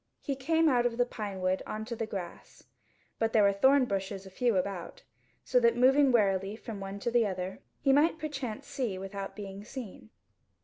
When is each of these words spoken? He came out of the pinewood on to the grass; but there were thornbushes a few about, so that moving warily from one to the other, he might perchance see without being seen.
He 0.19 0.35
came 0.35 0.67
out 0.67 0.87
of 0.87 0.97
the 0.97 1.05
pinewood 1.05 1.61
on 1.67 1.85
to 1.85 1.95
the 1.95 2.07
grass; 2.07 2.63
but 3.19 3.33
there 3.33 3.43
were 3.43 3.53
thornbushes 3.53 4.25
a 4.25 4.31
few 4.31 4.57
about, 4.57 5.03
so 5.43 5.59
that 5.59 5.77
moving 5.77 6.11
warily 6.11 6.55
from 6.55 6.79
one 6.79 6.97
to 7.01 7.11
the 7.11 7.27
other, 7.27 7.59
he 7.81 7.93
might 7.93 8.17
perchance 8.17 8.65
see 8.65 8.97
without 8.97 9.35
being 9.35 9.63
seen. 9.63 10.09